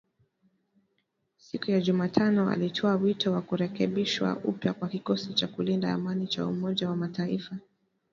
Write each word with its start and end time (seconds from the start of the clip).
siku 1.37 1.71
ya 1.71 1.81
Jumatano 1.81 2.49
alitoa 2.49 2.95
wito 2.95 3.31
wa 3.31 3.41
kurekebishwa 3.41 4.37
upya 4.43 4.73
kwa 4.73 4.89
kikosi 4.89 5.33
cha 5.33 5.47
kulinda 5.47 5.93
amani 5.93 6.27
cha 6.27 6.45
Umoja 6.47 6.89
wa 6.89 6.95
Mataifa 6.95 7.57